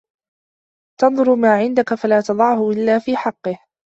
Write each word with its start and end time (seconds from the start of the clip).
تَنْظُرْ 1.01 1.35
مَا 1.35 1.53
عِنْدَك 1.57 1.93
فَلَا 1.93 2.21
تَضَعْهُ 2.21 2.69
إلَّا 2.71 2.99
فِي 2.99 3.17
حَقِّهِ 3.17 3.59